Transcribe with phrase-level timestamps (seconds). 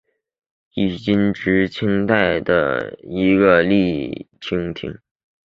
[0.03, 3.61] 黔彭直隶厅是清代的一个
[4.39, 4.97] 直隶厅。